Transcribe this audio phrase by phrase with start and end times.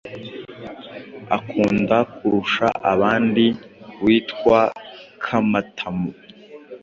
[1.37, 3.45] akunda kurusha abandi
[4.03, 4.59] witwa
[5.23, 6.09] Kamatamu,